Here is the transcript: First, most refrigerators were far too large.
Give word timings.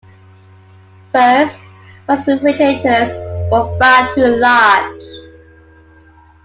First, 1.13 1.63
most 2.07 2.25
refrigerators 2.25 3.13
were 3.51 3.77
far 3.79 4.09
too 4.15 4.25
large. 4.25 5.03